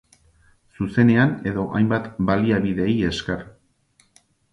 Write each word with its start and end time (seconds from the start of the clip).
Zuzenean 0.77 1.35
edo 1.51 1.65
hainbat 1.79 2.07
baliabideei 2.31 2.95
esker. 3.11 3.45